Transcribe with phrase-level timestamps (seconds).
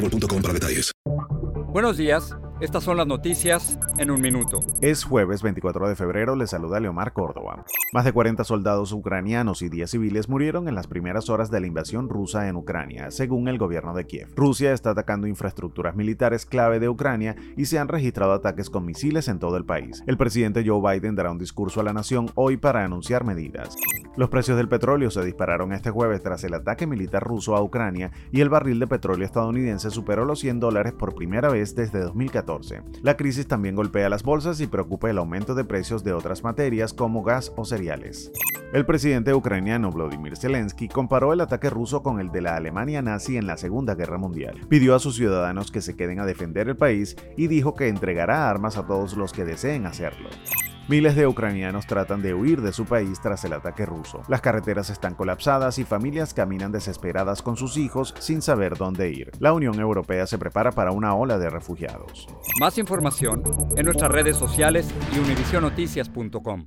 [0.00, 0.92] boostmobile.com para detalles.
[1.72, 2.36] Buenos días.
[2.60, 4.60] Estas son las noticias en un minuto.
[4.82, 7.64] Es jueves 24 de febrero, le saluda Leomar Córdoba.
[7.94, 11.66] Más de 40 soldados ucranianos y 10 civiles murieron en las primeras horas de la
[11.66, 14.28] invasión rusa en Ucrania, según el gobierno de Kiev.
[14.36, 19.28] Rusia está atacando infraestructuras militares clave de Ucrania y se han registrado ataques con misiles
[19.28, 20.02] en todo el país.
[20.06, 23.74] El presidente Joe Biden dará un discurso a la nación hoy para anunciar medidas.
[24.16, 28.10] Los precios del petróleo se dispararon este jueves tras el ataque militar ruso a Ucrania
[28.32, 32.82] y el barril de petróleo estadounidense superó los 100 dólares por primera vez desde 2014.
[33.02, 36.92] La crisis también golpea las bolsas y preocupa el aumento de precios de otras materias
[36.92, 38.32] como gas o cereales.
[38.72, 43.36] El presidente ucraniano Vladimir Zelensky comparó el ataque ruso con el de la Alemania nazi
[43.36, 44.60] en la Segunda Guerra Mundial.
[44.68, 48.50] Pidió a sus ciudadanos que se queden a defender el país y dijo que entregará
[48.50, 50.28] armas a todos los que deseen hacerlo.
[50.90, 54.24] Miles de ucranianos tratan de huir de su país tras el ataque ruso.
[54.26, 59.30] Las carreteras están colapsadas y familias caminan desesperadas con sus hijos sin saber dónde ir.
[59.38, 62.26] La Unión Europea se prepara para una ola de refugiados.
[62.58, 63.44] Más información
[63.76, 66.66] en nuestras redes sociales y univisionoticias.com.